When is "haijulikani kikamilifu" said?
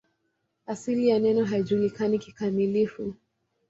1.45-3.13